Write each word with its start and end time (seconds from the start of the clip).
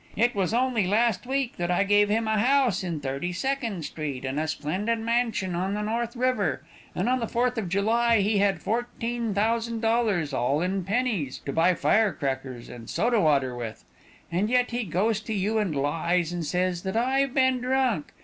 It 0.15 0.33
was 0.33 0.51
only 0.51 0.87
last 0.87 1.27
week 1.27 1.57
that 1.57 1.69
I 1.69 1.83
gave 1.83 2.09
him 2.09 2.27
a 2.27 2.39
house 2.39 2.83
in 2.83 3.01
Thirty 3.01 3.31
second 3.31 3.85
street, 3.85 4.25
and 4.25 4.39
a 4.39 4.47
splendid 4.47 4.97
mansion 4.97 5.53
on 5.53 5.75
the 5.75 5.83
North 5.83 6.15
River; 6.15 6.63
and 6.95 7.07
on 7.07 7.19
the 7.19 7.27
4th 7.27 7.59
of 7.59 7.69
July 7.69 8.21
he 8.21 8.39
had 8.39 8.63
fourteen 8.63 9.35
thousand 9.35 9.79
dollars, 9.81 10.33
all 10.33 10.59
in 10.59 10.83
pennies, 10.85 11.37
to 11.45 11.53
buy 11.53 11.75
fire 11.75 12.11
crackers 12.13 12.67
and 12.67 12.89
soda 12.89 13.21
water 13.21 13.55
with; 13.55 13.85
and 14.31 14.49
yet 14.49 14.71
he 14.71 14.85
goes 14.85 15.19
to 15.21 15.35
you 15.35 15.59
and 15.59 15.75
lies, 15.75 16.33
and 16.33 16.47
says 16.47 16.81
that 16.81 16.97
I've 16.97 17.35
been 17.35 17.59
drunk. 17.59 18.11